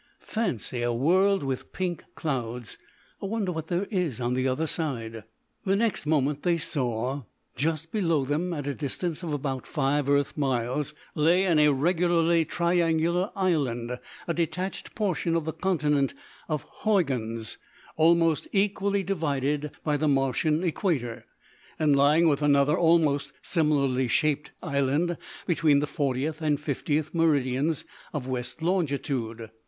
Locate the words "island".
13.35-13.99, 24.63-25.15